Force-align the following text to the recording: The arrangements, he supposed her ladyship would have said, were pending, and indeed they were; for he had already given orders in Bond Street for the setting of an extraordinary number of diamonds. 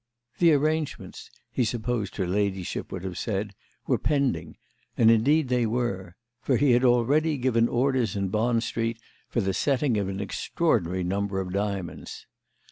The 0.39 0.51
arrangements, 0.53 1.29
he 1.51 1.63
supposed 1.63 2.15
her 2.15 2.25
ladyship 2.25 2.91
would 2.91 3.03
have 3.03 3.19
said, 3.19 3.53
were 3.85 3.99
pending, 3.99 4.57
and 4.97 5.11
indeed 5.11 5.47
they 5.47 5.67
were; 5.67 6.15
for 6.41 6.57
he 6.57 6.71
had 6.71 6.83
already 6.83 7.37
given 7.37 7.67
orders 7.69 8.15
in 8.15 8.29
Bond 8.29 8.63
Street 8.63 8.97
for 9.29 9.41
the 9.41 9.53
setting 9.53 9.97
of 9.97 10.09
an 10.09 10.19
extraordinary 10.19 11.03
number 11.03 11.39
of 11.39 11.53
diamonds. 11.53 12.25